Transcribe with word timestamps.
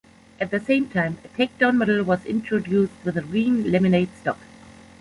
At 0.39 0.49
the 0.49 0.59
same 0.59 0.87
time 0.89 1.19
a 1.23 1.27
"Takedown" 1.27 1.75
model 1.77 2.01
was 2.03 2.25
introduced 2.25 2.93
with 3.03 3.17
a 3.17 3.21
green 3.21 3.65
laminate 3.65 4.09
stock. 4.19 4.39